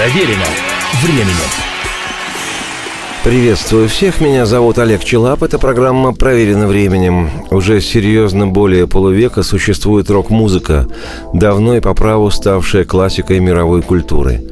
[0.00, 0.46] Проверено
[1.02, 1.36] временем.
[3.22, 7.28] Приветствую всех, меня зовут Олег Челап, это программа «Проверено временем».
[7.50, 10.86] Уже серьезно более полувека существует рок-музыка,
[11.34, 14.42] давно и по праву ставшая классикой мировой культуры.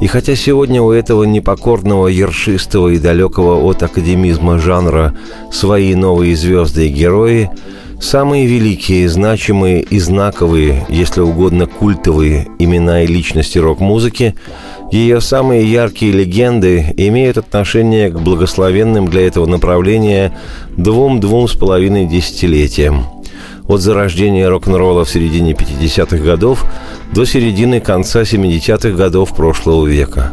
[0.00, 5.16] И хотя сегодня у этого непокорного, ершистого и далекого от академизма жанра
[5.52, 7.48] свои новые звезды и герои–
[8.00, 14.36] Самые великие, значимые и знаковые, если угодно культовые имена и личности рок-музыки,
[14.92, 20.32] ее самые яркие легенды имеют отношение к благословенным для этого направления
[20.76, 23.04] двум-двум с половиной десятилетиям.
[23.66, 26.64] От зарождения рок-н-ролла в середине 50-х годов
[27.12, 30.32] до середины конца 70-х годов прошлого века.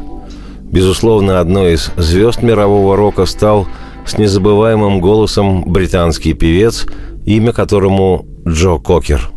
[0.61, 3.67] Безусловно, одной из звезд мирового рока стал
[4.05, 6.85] с незабываемым голосом британский певец–
[7.25, 9.29] имя которому Джо Кокер.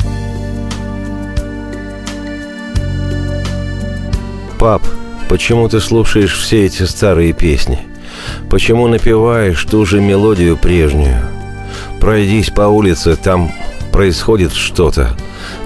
[4.59, 4.83] «Пап,
[5.29, 7.79] почему ты слушаешь все эти старые песни?
[8.51, 11.23] Почему напеваешь ту же мелодию прежнюю?
[12.01, 13.53] Пройдись по улице, там
[13.93, 15.17] происходит что-то.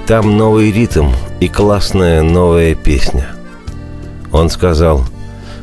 [0.07, 1.09] Там новый ритм
[1.41, 3.29] и классная новая песня».
[4.31, 5.05] Он сказал,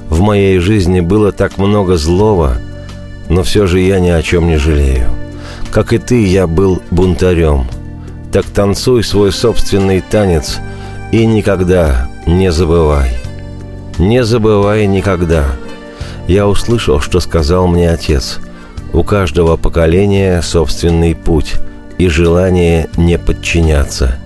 [0.09, 2.57] «В моей жизни было так много злого,
[3.29, 5.18] но все же я ни о чем не жалею.
[5.71, 7.67] Как и ты, я был бунтарем.
[8.31, 10.59] Так танцуй свой собственный танец
[11.11, 13.11] и никогда не забывай.
[13.97, 15.45] Не забывай никогда.
[16.27, 18.39] Я услышал, что сказал мне отец.
[18.93, 21.55] У каждого поколения собственный путь
[21.97, 24.17] и желание не подчиняться.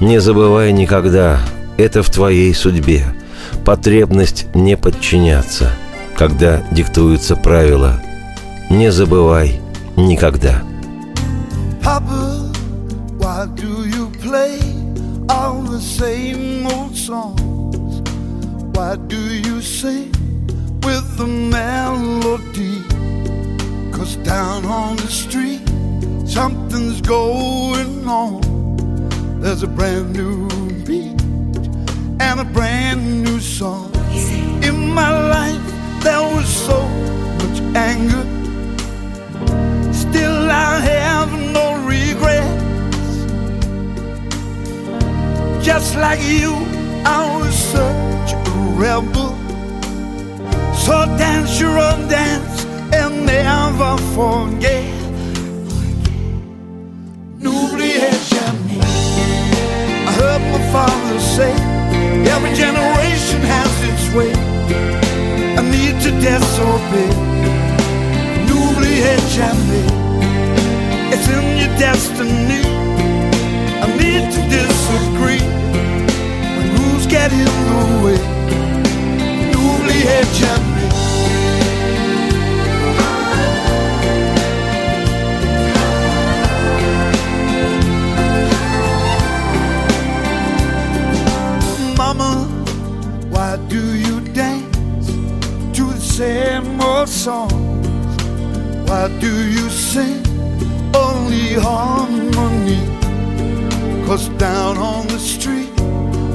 [0.00, 1.40] Не забывай никогда,
[1.78, 3.04] это в твоей судьбе.
[3.64, 5.70] Потребность не подчиняться,
[6.16, 8.02] когда диктуются правила.
[8.68, 9.60] Не забывай
[9.97, 10.63] никогда.
[11.81, 12.51] Papa,
[13.17, 14.59] why do you play
[15.29, 18.01] all the same old songs?
[18.75, 20.11] Why do you sing
[20.83, 22.81] with the melody?
[23.91, 25.61] Cause down on the street,
[26.27, 28.41] something's going on.
[29.41, 30.47] There's a brand new
[30.85, 31.19] beat
[32.21, 33.91] and a brand new song.
[34.63, 35.65] In my life,
[36.03, 36.87] there was so
[37.39, 38.23] much anger
[40.50, 43.16] I have no regrets.
[45.64, 46.54] Just like you,
[47.04, 49.34] I was such a rebel.
[50.74, 54.84] So dance your own dance and never forget.
[57.40, 58.84] N'oubliez jamais.
[60.08, 61.52] I heard my father say,
[62.32, 64.32] every generation has its way.
[65.58, 67.10] I need to disobey.
[68.46, 69.95] N'oubliez jamais.
[71.18, 72.62] It's in your destiny.
[73.80, 75.40] I need to disagree
[76.56, 78.20] when rules get in the way.
[79.50, 80.92] N'oubliez jamais.
[91.96, 92.44] Mama,
[93.30, 95.08] why do you dance
[95.76, 97.86] to the same old songs?
[98.86, 100.25] Why do you sing?
[101.56, 102.80] Harmony.
[104.06, 105.72] Cause down on the street,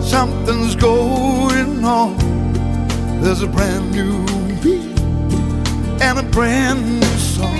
[0.04, 2.18] something's going on.
[3.22, 4.26] There's a brand new
[4.62, 5.00] beat
[6.02, 7.58] and a brand new song.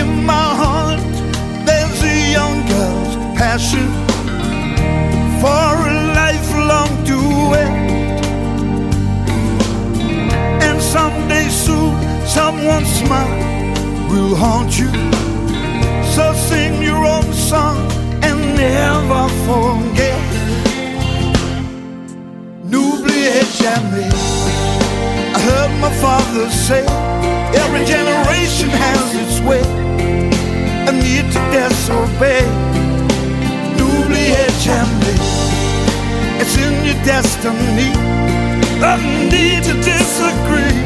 [0.00, 1.00] In my heart,
[1.66, 3.88] there's a young girl's passion
[5.40, 7.74] for a lifelong duet.
[10.66, 11.94] And someday soon,
[12.26, 15.23] someone's smile will haunt you
[16.14, 17.90] so sing your own song
[18.22, 20.20] and never forget.
[22.70, 24.14] N'oubliez jamais.
[25.36, 26.84] I heard my father say,
[27.62, 29.64] every generation has its way.
[30.88, 32.46] A need to disobey.
[33.76, 35.18] N'oubliez jamais.
[36.40, 37.90] It's in your destiny.
[38.90, 38.94] A
[39.32, 40.78] need to disagree.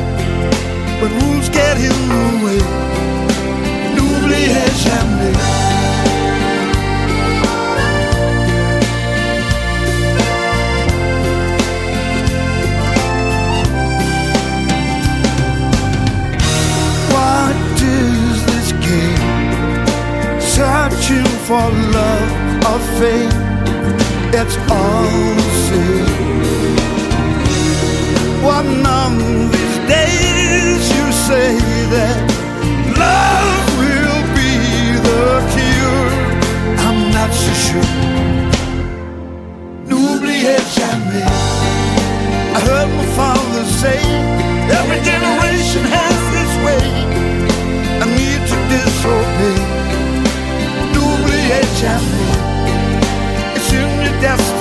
[1.01, 2.89] But rules get in the way
[4.29, 5.08] n'oubliez jamais.
[17.15, 19.21] What is this game?
[20.41, 21.67] Searching for
[21.97, 22.31] love
[22.71, 23.35] or fate.
[24.41, 26.29] It's all the same.
[28.43, 29.11] One of
[29.53, 31.59] these days you say
[31.95, 32.38] that
[37.65, 37.91] chaud.
[39.89, 41.29] N'oubliez jamais.
[42.57, 44.01] I heard my father say,
[44.79, 46.85] every generation has its way.
[48.03, 49.59] I need to disobey.
[50.93, 52.33] N'oubliez jamais.
[53.57, 54.58] It's in your destiny.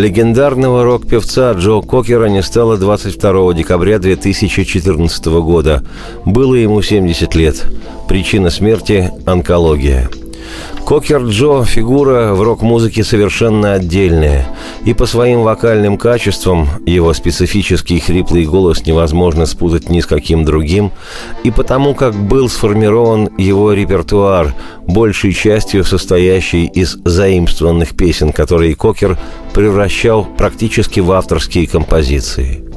[0.00, 5.84] Легендарного рок-певца Джо Кокера не стало 22 декабря 2014 года.
[6.24, 7.66] Было ему 70 лет.
[8.08, 10.08] Причина смерти– онкология.
[10.90, 14.48] Кокер Джо– фигура в рок-музыке совершенно отдельная.
[14.84, 20.90] И по своим вокальным качествам его специфический хриплый голос невозможно спутать ни с каким другим,
[21.44, 24.52] и потому как был сформирован его репертуар,
[24.82, 29.16] большей частью состоящий из заимствованных песен, которые Кокер
[29.54, 32.69] превращал практически в авторские композиции.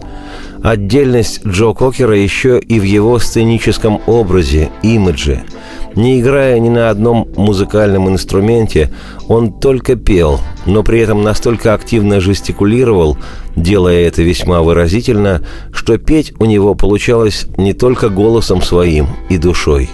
[0.63, 5.43] Отдельность Джо Кокера еще и в его сценическом образе, имидже–
[5.95, 8.91] не играя ни на одном музыкальном инструменте,
[9.27, 13.17] он только пел, но при этом настолько активно жестикулировал,
[13.55, 19.89] делая это весьма выразительно, что петь у него получалось не только голосом своим и душой.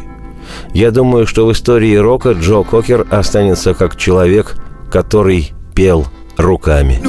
[0.74, 4.56] Я думаю, что в истории рока Джо Кокер останется как человек,
[4.90, 6.08] который пел
[6.38, 7.00] руками.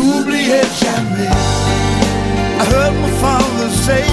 [3.87, 4.05] say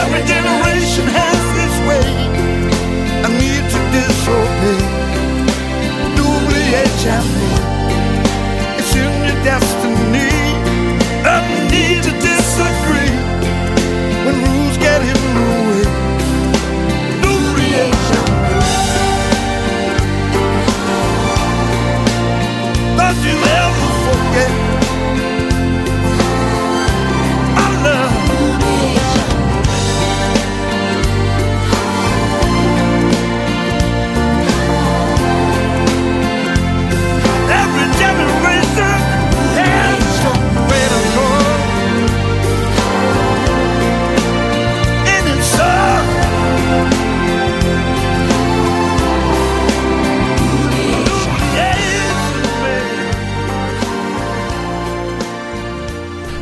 [0.00, 2.08] every generation has its way.
[3.26, 4.82] I need to disobey,
[6.16, 7.57] double H and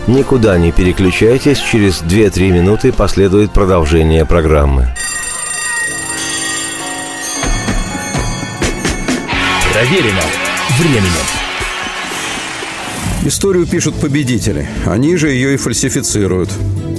[0.06, 4.88] Никуда не переключайтесь, через 2-3 минуты последует продолжение программы.
[9.72, 10.22] Проверено
[10.78, 11.26] временем.
[13.24, 14.68] Историю пишут победители.
[14.86, 16.50] Они же ее и фальсифицируют.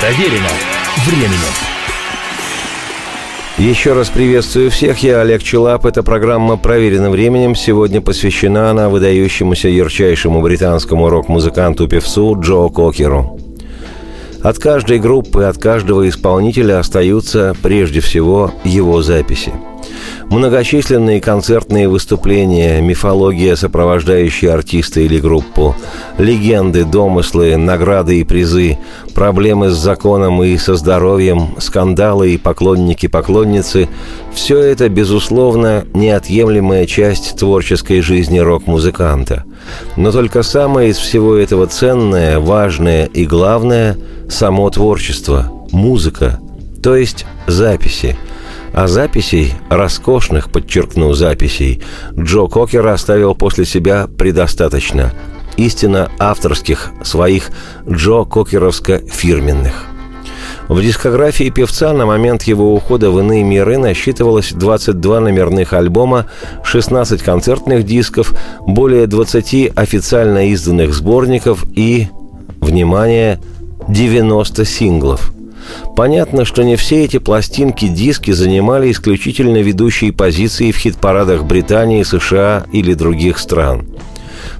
[0.00, 0.48] Проверено
[1.06, 1.38] временем.
[3.58, 5.86] Еще раз приветствую всех, я Олег Челап.
[5.86, 7.56] Эта программа «Проверена временем».
[7.56, 13.40] Сегодня посвящена она выдающемуся ярчайшему британскому рок-музыканту-певцу Джо Кокеру.
[14.40, 19.52] От каждой группы, от каждого исполнителя остаются прежде всего его записи–
[20.30, 25.74] Многочисленные концертные выступления, мифология, сопровождающая артиста или группу,
[26.18, 28.76] легенды, домыслы, награды и призы,
[29.14, 33.88] проблемы с законом и со здоровьем, скандалы и поклонники-поклонницы–
[34.34, 39.44] все это, безусловно, неотъемлемая часть творческой жизни рок-музыканта.
[39.96, 43.96] Но только самое из всего этого ценное, важное и главное–
[44.28, 46.38] само творчество, музыка,
[46.82, 48.18] то есть записи–
[48.72, 51.82] а записей, роскошных, подчеркну, записей,
[52.16, 55.12] Джо Кокер оставил после себя предостаточно.
[55.56, 57.50] Истинно авторских, своих
[57.88, 59.72] Джо Кокеровско-фирменных.
[60.68, 66.26] В дискографии певца на момент его ухода в иные миры насчитывалось 22 номерных альбома,
[66.62, 72.08] 16 концертных дисков, более 20 официально изданных сборников и,
[72.60, 73.40] внимание,
[73.88, 75.32] 90 синглов–
[75.96, 82.94] Понятно, что не все эти пластинки-диски занимали исключительно ведущие позиции в хит-парадах Британии, США или
[82.94, 83.86] других стран.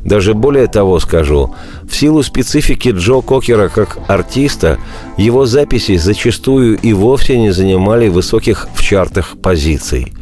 [0.05, 1.55] Даже более того скажу,
[1.89, 4.79] в силу специфики Джо Кокера как артиста,
[5.17, 10.13] его записи зачастую и вовсе не занимали высоких в чартах позиций.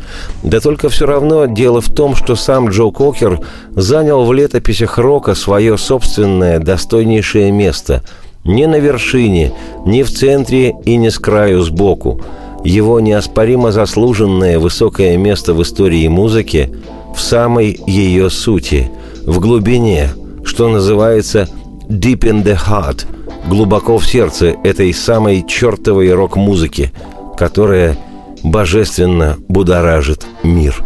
[0.43, 3.41] Да только все равно дело в том, что сам Джо Кокер
[3.71, 8.03] занял в летописях рока свое собственное достойнейшее место–
[8.47, 9.53] не на вершине,
[9.85, 12.21] не в центре и не с краю сбоку.
[12.65, 16.71] Его неоспоримо заслуженное высокое место в истории музыки
[17.15, 18.91] в самой ее сути,
[19.25, 20.11] в глубине,
[20.45, 21.49] что называется
[21.89, 23.07] «deep in the heart»,
[23.49, 26.93] глубоко в сердце этой самой чертовой рок-музыки,
[27.37, 27.97] которая
[28.43, 30.85] божественно будоражит мир.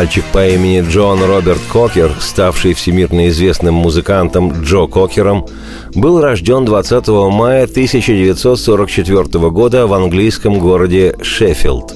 [0.00, 5.46] Мальчик по имени Джон Роберт Кокер, ставший всемирно известным музыкантом Джо Кокером,
[5.94, 11.92] был рожден 20 мая 1944 года в английском городе Шеффилд.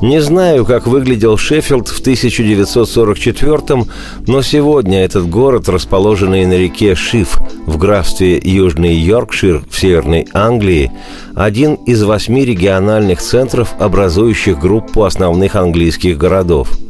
[0.00, 3.86] Не знаю, как выглядел Шеффилд в 1944
[4.28, 10.92] но сегодня этот город, расположенный на реке Шиф в графстве Южный Йоркшир в Северной Англии,
[11.34, 16.70] один из восьми региональных центров, образующих группу основных английских городов–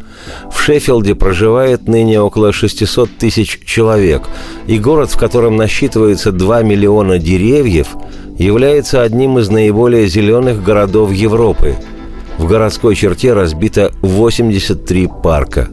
[0.52, 4.22] в Шеффилде проживает ныне около 600 тысяч человек,
[4.66, 7.88] и город, в котором насчитывается 2 миллиона деревьев,
[8.38, 11.76] является одним из наиболее зеленых городов Европы.
[12.38, 15.70] в городской черте разбито 83 парка.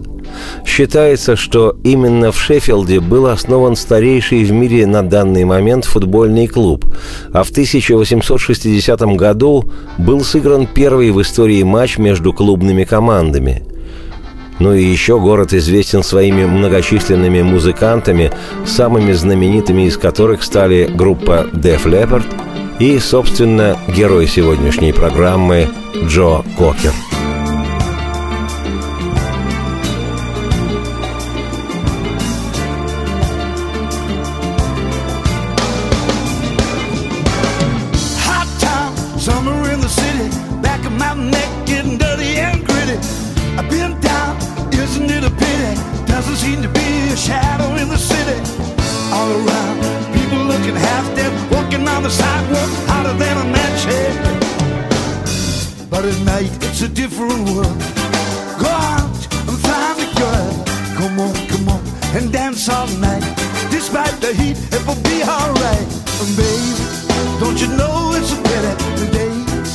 [0.66, 6.86] Считается, что именно в Шеффилде был основан старейший в мире на данный момент футбольный клуб,
[7.32, 9.66] а в 1860 году
[9.98, 13.64] был сыгран первый в истории матч между клубными командами.
[14.60, 18.32] Ну и еще город известен своими многочисленными музыкантами,
[18.66, 22.26] самыми знаменитыми из которых стали группа Def Leppard
[22.80, 25.68] и, собственно, герой сегодняшней программы
[26.08, 26.94] Джо Кокер.
[45.14, 45.74] little pity.
[46.06, 48.40] Doesn't seem to be a shadow in the city.
[49.14, 49.78] All around,
[50.18, 54.16] people looking half dead, walking on the sidewalk, hotter than a match head.
[55.90, 57.78] But at night, it's a different world.
[58.64, 59.18] Go out
[59.48, 60.52] and find a girl.
[60.98, 61.82] Come on, come on,
[62.18, 63.26] and dance all night.
[63.70, 65.88] Despite the heat, it will be alright.
[66.22, 66.74] And baby,
[67.40, 69.72] don't you know it's a pity the days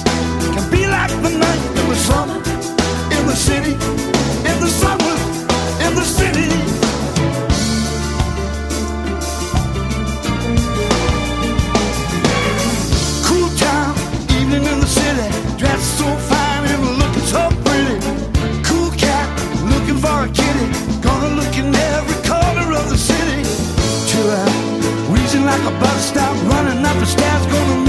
[0.54, 2.38] can be like the night in the summer,
[3.16, 3.74] in the city,
[4.50, 4.97] in the summer.
[26.08, 27.87] stop running up the stairs, gonna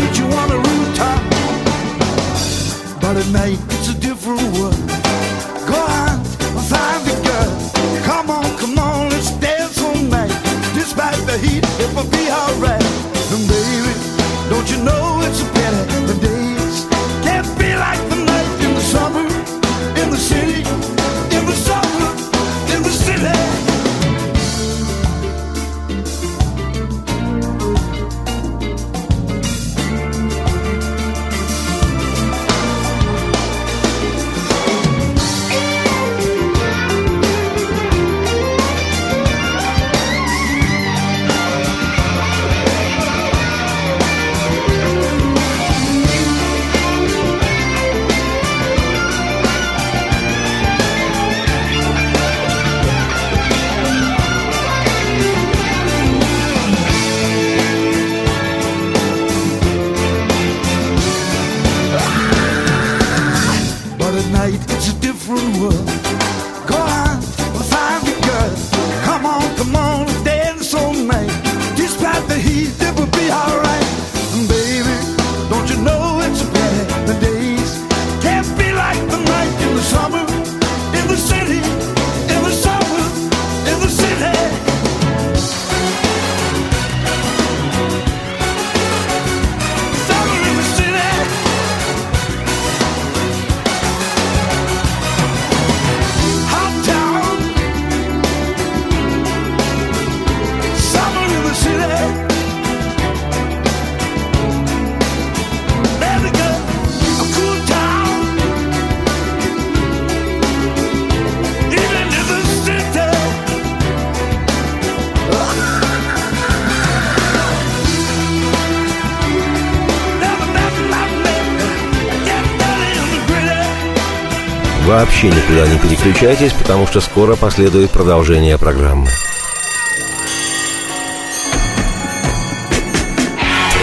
[124.89, 129.07] Вообще никуда не переключайтесь, потому что скоро последует продолжение программы.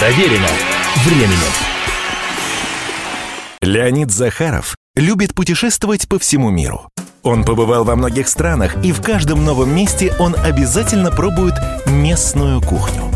[0.00, 0.48] Проверено
[1.04, 1.52] временем.
[3.62, 6.88] Леонид Захаров любит путешествовать по всему миру.
[7.22, 11.54] Он побывал во многих странах, и в каждом новом месте он обязательно пробует
[11.86, 13.15] местную кухню.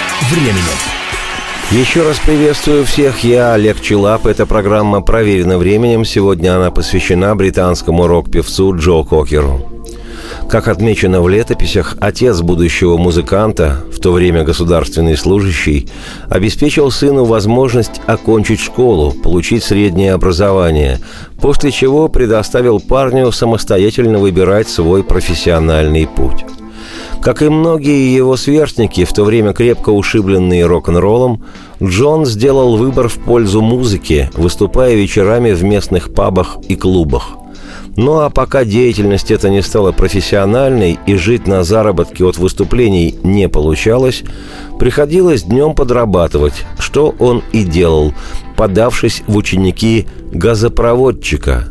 [0.31, 0.55] временем.
[1.71, 3.23] Еще раз приветствую всех.
[3.23, 4.25] Я Олег Челап.
[4.25, 6.05] Эта программа проверена временем.
[6.05, 9.69] Сегодня она посвящена британскому рок-певцу Джо Кокеру.
[10.49, 15.89] Как отмечено в летописях, отец будущего музыканта, в то время государственный служащий,
[16.29, 20.99] обеспечил сыну возможность окончить школу, получить среднее образование,
[21.41, 26.45] после чего предоставил парню самостоятельно выбирать свой профессиональный путь.
[27.21, 31.43] Как и многие его сверстники, в то время крепко ушибленные рок-н-роллом,
[31.81, 37.37] Джон сделал выбор в пользу музыки, выступая вечерами в местных пабах и клубах.
[37.95, 43.47] Ну а пока деятельность эта не стала профессиональной и жить на заработки от выступлений не
[43.49, 44.23] получалось,
[44.79, 48.13] приходилось днем подрабатывать, что он и делал,
[48.55, 51.70] подавшись в ученики газопроводчика.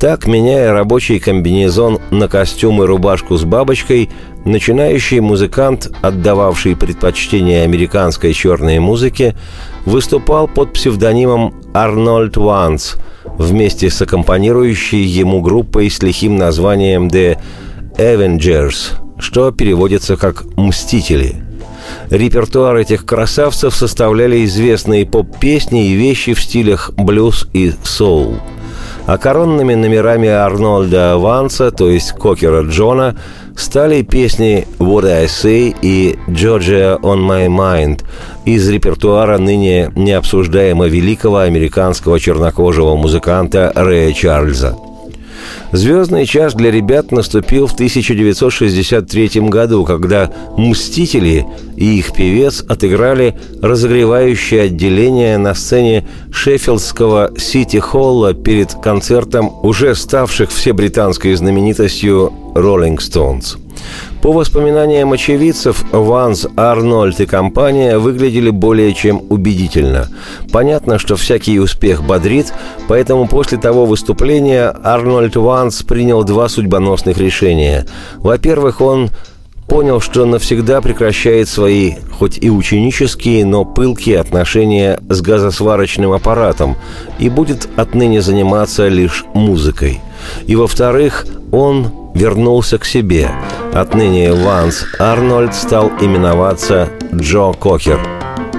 [0.00, 4.08] Так, меняя рабочий комбинезон на костюм и рубашку с бабочкой,
[4.46, 9.36] начинающий музыкант, отдававший предпочтение американской черной музыке,
[9.84, 17.38] выступал под псевдонимом Арнольд Ванс– вместе с аккомпанирующей ему группой с лихим названием «The
[17.96, 21.36] Avengers», что переводится как «Мстители».
[22.10, 28.36] Репертуар этих красавцев составляли известные поп-песни и вещи в стилях блюз и соул–
[29.06, 33.16] а коронными номерами Арнольда Ванса, то есть Кокера Джона,
[33.56, 38.04] стали песни «What I Say» и «Georgia on My Mind»
[38.44, 44.76] из репертуара ныне необсуждаемо великого американского чернокожего музыканта Рэя Чарльза–
[45.72, 54.62] Звездный час для ребят наступил в 1963 году, когда «Мстители» и их певец отыграли разогревающее
[54.62, 63.56] отделение на сцене Шеффилдского Сити-Холла перед концертом уже ставших всебританской знаменитостью «Роллинг Стоунс».
[64.22, 70.08] По воспоминаниям очевидцев, Ванс, Арнольд и компания выглядели более чем убедительно.
[70.52, 72.52] Понятно, что всякий успех бодрит,
[72.86, 77.86] поэтому после того выступления Арнольд Ванс принял два судьбоносных решения.
[78.18, 79.08] Во-первых, он
[79.66, 86.76] понял, что навсегда прекращает свои, хоть и ученические, но пылкие отношения с газосварочным аппаратом
[87.18, 90.00] и будет отныне заниматься лишь музыкой.
[90.46, 93.30] И во-вторых, он вернулся к себе.
[93.72, 98.00] Отныне Ванс Арнольд стал именоваться Джо Кокер.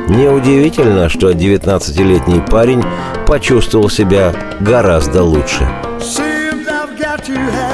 [0.07, 2.83] Неудивительно, что 19-летний парень
[3.27, 5.67] почувствовал себя гораздо лучше.
[5.99, 7.70] Seems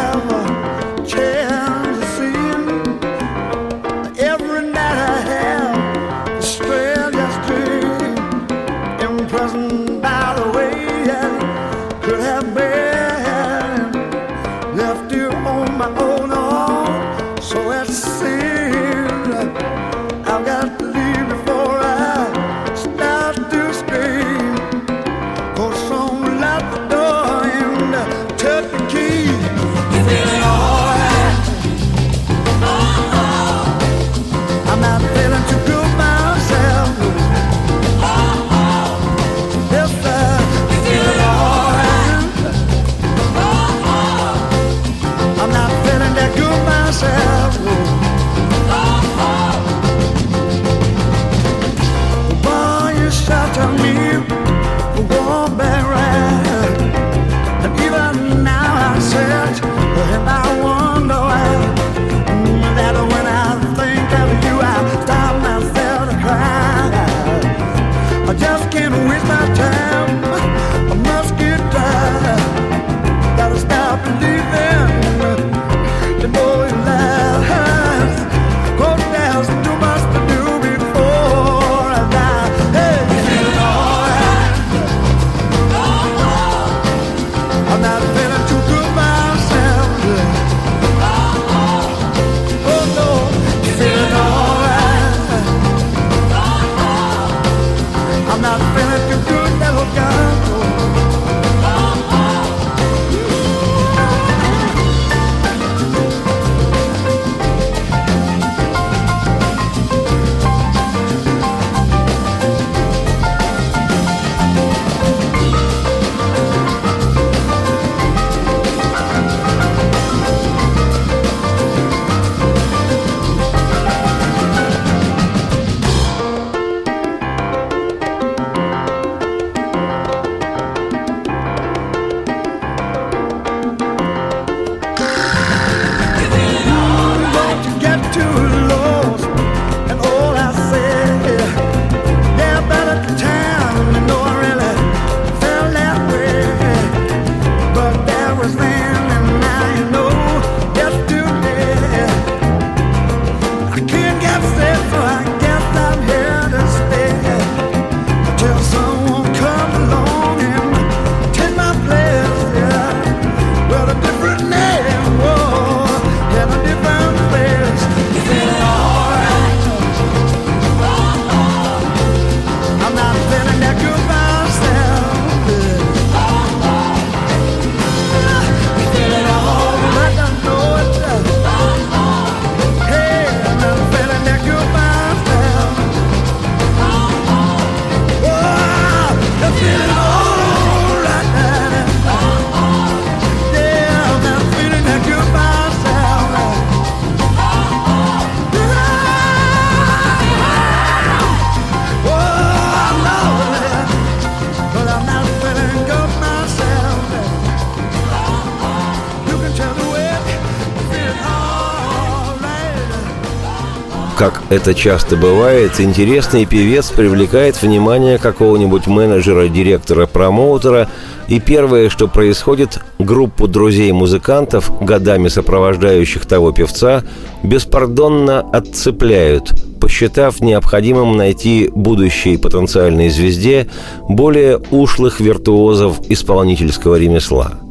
[214.49, 220.89] это часто бывает, интересный певец привлекает внимание какого-нибудь менеджера, директора, промоутера,
[221.27, 227.03] и первое, что происходит, группу друзей-музыкантов, годами сопровождающих того певца,
[227.43, 233.67] беспардонно отцепляют, посчитав необходимым найти будущей потенциальной звезде
[234.07, 237.59] более ушлых виртуозов исполнительского ремесла–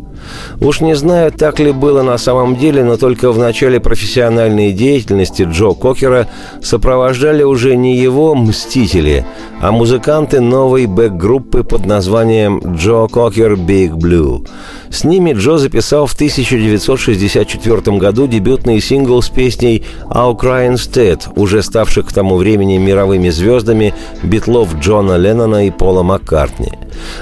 [0.60, 5.42] Уж не знаю, так ли было на самом деле, но только в начале профессиональной деятельности
[5.42, 6.28] Джо Кокера
[6.62, 9.26] сопровождали уже не его «Мстители»,
[9.60, 14.44] а музыканты новой бэк-группы под названием «Joe Cocker Big Blues».
[14.90, 21.62] С ними Джо записал в 1964 году дебютный сингл с песней «I'll Cry Instead», уже
[21.62, 23.92] ставших к тому времени мировыми звездами
[24.22, 26.72] битлов Джона Леннона и Пола Маккартни.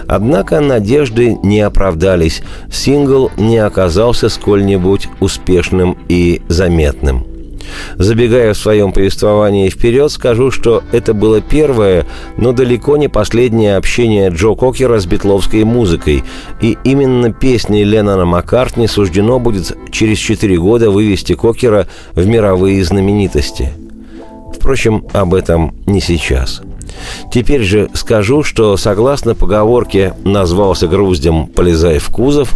[0.06, 7.26] Однако надежды не оправдались, сингл не оказался сколь-нибудь успешным и заметным–
[7.96, 12.06] Забегая в своем повествовании вперед, скажу, что это было первое,
[12.36, 16.24] но далеко не последнее общение Джо Кокера с битловской музыкой,
[16.60, 23.72] и именно песни Леннона Маккартни суждено будет через четыре года вывести Кокера в мировые знаменитости.
[24.54, 26.62] Впрочем, об этом не сейчас.
[27.32, 32.52] Теперь же скажу, что согласно поговорке «назвался груздем, полезай в кузов»,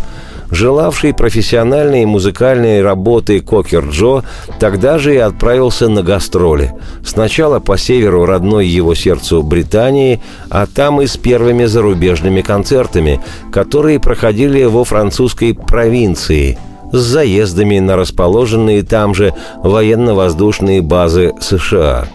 [0.50, 4.22] желавший профессиональной музыкальной работы Кокер Джо,
[4.58, 6.72] тогда же и отправился на гастроли.
[7.04, 13.20] Сначала по северу родной его сердцу Британии, а там и с первыми зарубежными концертами,
[13.52, 16.58] которые проходили во французской провинции–
[16.92, 22.06] с заездами на расположенные там же военно-воздушные базы США.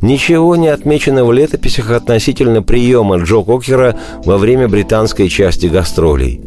[0.00, 6.40] Ничего не отмечено в летописях относительно приема Джо Кокера во время британской части гастролей.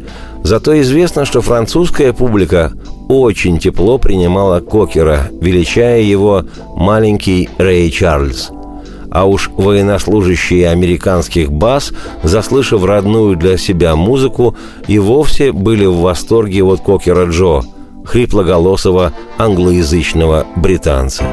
[0.44, 2.72] Зато известно, что французская публика
[3.08, 6.44] очень тепло принимала Кокера, величая его
[6.76, 8.50] «маленький Рэй Чарльз».
[9.10, 14.54] А уж военнослужащие американских баз, заслышав родную для себя музыку,
[14.86, 17.62] и вовсе были в восторге от Кокера Джо,
[18.04, 21.24] хриплоголосого англоязычного британца.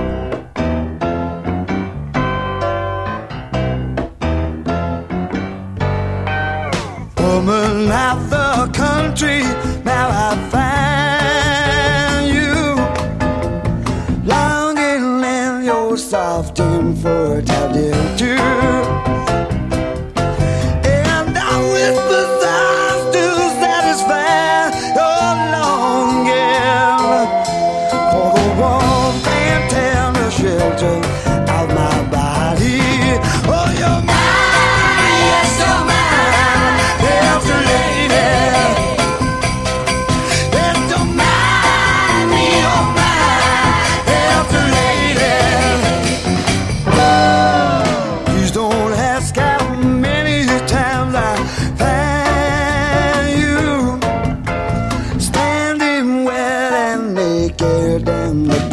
[57.58, 58.46] bigger damn.
[58.46, 58.71] the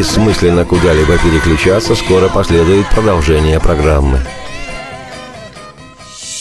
[0.00, 4.18] бессмысленно куда-либо переключаться, скоро последует продолжение программы.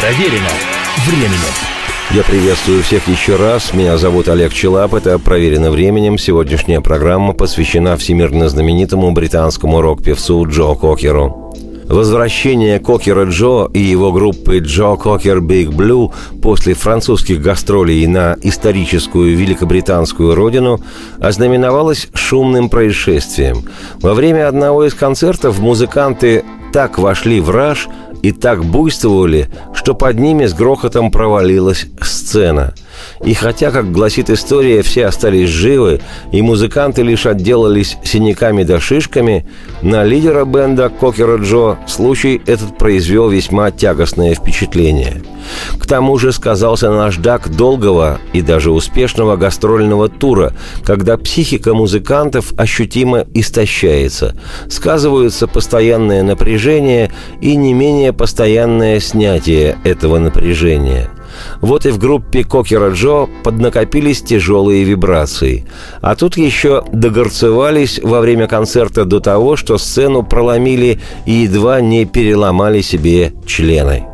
[0.00, 0.48] Проверено
[1.06, 1.52] временем.
[2.10, 3.74] Я приветствую всех еще раз.
[3.74, 4.94] Меня зовут Олег Челап.
[4.94, 6.16] Это «Проверено временем».
[6.16, 11.49] Сегодняшняя программа посвящена всемирно знаменитому британскому рок-певцу Джо Кокеру.
[11.90, 19.36] Возвращение Кокера Джо и его группы Joe Cocker Big Blues после французских гастролей на историческую
[19.36, 20.80] великобританскую родину
[21.18, 23.64] ознаменовалось шумным происшествием.
[24.00, 27.88] Во время одного из концертов музыканты так вошли в раж–
[28.22, 32.74] и так буйствовали, что под ними с грохотом провалилась сцена.
[33.24, 36.00] И хотя, как гласит история, все остались живы,
[36.32, 39.46] и музыканты лишь отделались синяками да шишками,
[39.82, 45.22] на лидера бенда Кокера Джо случай этот произвел весьма тягостное впечатление.
[45.78, 53.26] К тому же сказался наждак долгого и даже успешного гастрольного тура, когда психика музыкантов ощутимо
[53.34, 54.36] истощается,
[54.68, 57.10] сказываются постоянное напряжение
[57.40, 61.10] и не менее постоянное снятие этого напряжения–
[61.60, 65.66] вот и в группе Кокера Джо поднакопились тяжелые вибрации.
[66.00, 72.04] А тут еще догорцевались во время концерта до того, что сцену проломили и едва не
[72.04, 74.06] переломали себе члены.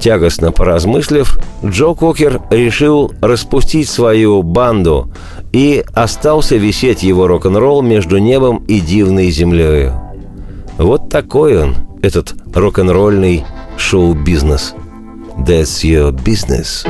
[0.00, 5.10] Тягостно поразмыслив, Джо Кокер решил распустить свою банду,
[5.52, 9.92] и остался висеть его рок-н-ролл между небом и дивной землею.
[10.78, 13.44] Вот такой он, этот рок-н-ролльный
[13.76, 14.74] шоу-бизнес–
[15.44, 16.84] That's your business.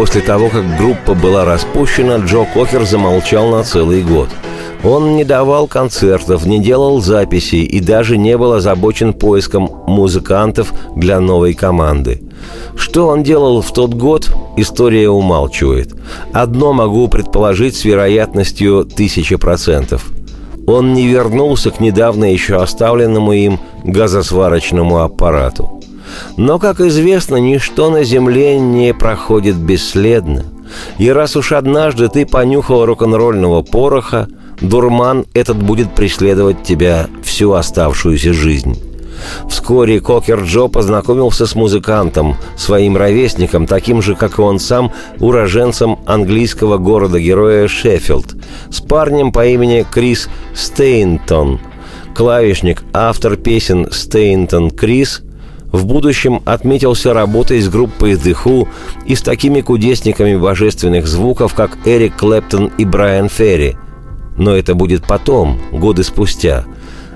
[0.00, 4.30] После того, как группа была распущена, Джо Кокер замолчал на целый год.
[4.82, 11.20] Он не давал концертов, не делал записей и даже не был озабочен поиском музыкантов для
[11.20, 12.22] новой команды.
[12.76, 15.94] Что он делал в тот год, история умалчивает.
[16.32, 20.10] Одно могу предположить с вероятностью тысячи процентов.
[20.66, 25.79] Он не вернулся к недавно еще оставленному им газосварочному аппарату.
[26.36, 30.44] Но, как известно, ничто на Земле не проходит бесследно.
[30.98, 34.28] И раз уж однажды ты понюхал рок-н-ролльного пороха–
[34.60, 38.78] Дурман этот будет преследовать тебя всю оставшуюся жизнь.
[39.48, 45.98] Вскоре Кокер Джо познакомился с музыкантом, своим ровесником, таким же, как и он сам, уроженцем
[46.06, 48.36] английского города-героя Шеффилд,
[48.70, 51.60] с парнем по имени Крис Стейнтон.
[52.14, 55.22] Клавишник, автор песен Стейнтон Крис
[55.72, 58.68] в будущем отметился работой с группой The Who
[59.06, 63.76] и с такими кудесниками божественных звуков, как Эрик Клэптон и Брайан Ферри–
[64.40, 66.64] но это будет потом, годы спустя.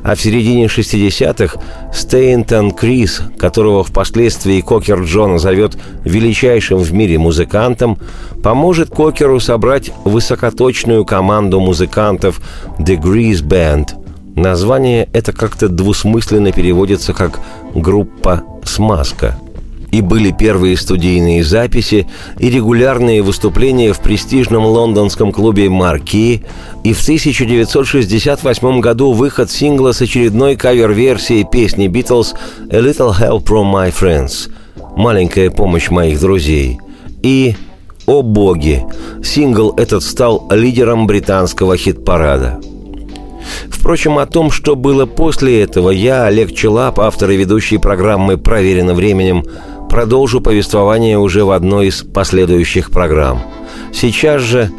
[0.02, 1.58] А в середине 60-х
[1.90, 7.98] Стейнтон Крис, которого впоследствии Кокер Джон зовет величайшим в мире музыкантом,
[8.42, 12.42] поможет Кокеру собрать высокоточную команду музыкантов
[12.78, 14.03] The Grease Band.
[14.36, 17.40] Название это как-то двусмысленно переводится как
[17.74, 19.38] «группа смазка»
[19.92, 22.08] и были первые студийные записи
[22.40, 26.42] и регулярные выступления в престижном лондонском клубе «Марки»,
[26.82, 32.34] и в 1968 году выход сингла с очередной кавер-версией песни «Битлз»
[32.72, 34.50] «A Little Help from My Friends»
[34.96, 36.80] «Маленькая помощь моих друзей»
[37.22, 37.54] и
[38.06, 38.84] «О боги!»
[39.22, 42.60] Сингл этот стал лидером британского хит-парада–
[43.68, 48.94] Впрочем, о том, что было после этого, я, Олег Челап, автор и ведущий программы «Проверено
[48.94, 49.44] временем»,
[49.88, 53.42] продолжу повествование уже в одной из последующих программ.
[53.92, 54.70] Сейчас же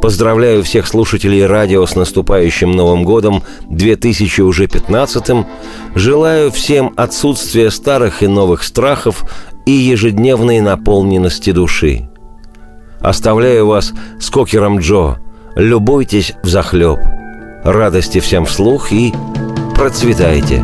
[0.00, 5.46] поздравляю всех слушателей радио с наступающим Новым годом 2015
[5.94, 9.22] желаю всем отсутствия старых и новых страхов
[9.66, 12.08] и ежедневной наполненности души.
[13.00, 15.18] Оставляю вас с Кокером Джо.
[15.54, 16.98] Любуйтесь в захлеб.
[17.64, 19.14] Радости всем вслух и
[19.74, 20.62] процветайте!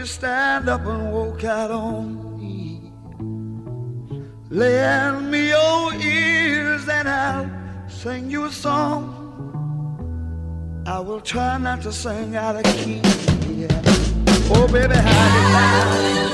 [0.00, 2.90] You stand up and walk out on me?
[4.48, 7.50] Lend me your ears and I'll
[7.86, 9.02] sing you a song.
[10.86, 13.02] I will try not to sing out of key.
[13.62, 13.82] Yeah.
[14.54, 16.24] Oh, baby, how you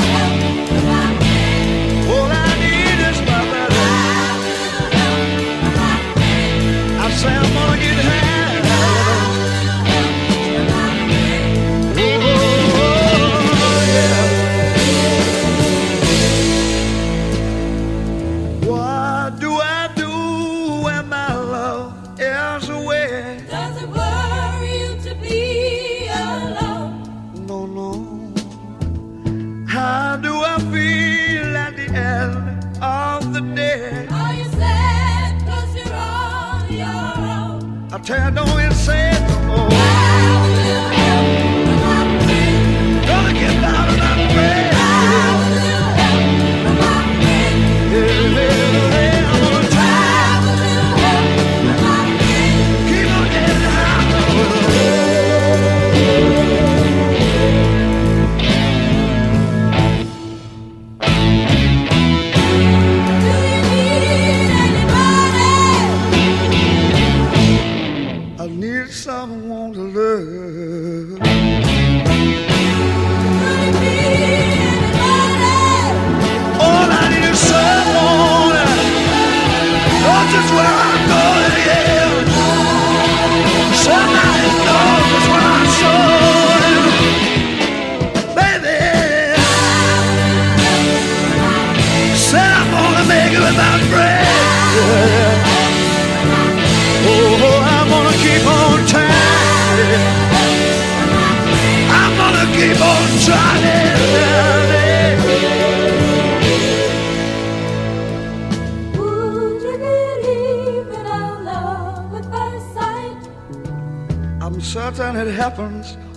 [2.12, 3.40] All I need is my
[7.20, 8.25] say I'm gonna get high.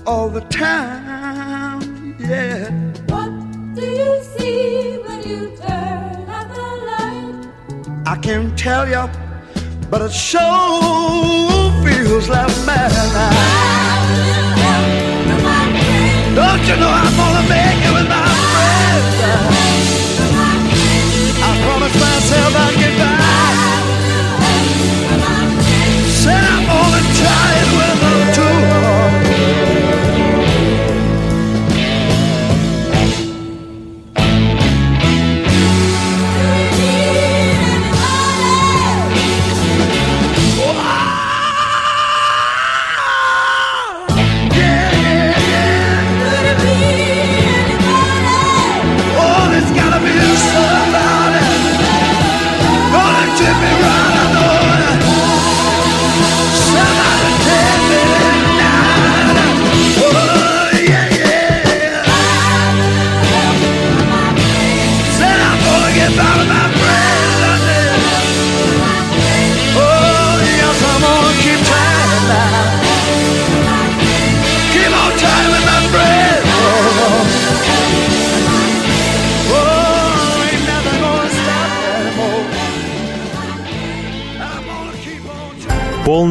[0.09, 2.15] All the time.
[2.17, 2.71] Yeah.
[3.11, 3.31] What
[3.75, 7.35] do you see when you turn out the light?
[8.07, 9.03] I can't tell you,
[9.91, 10.98] but it sure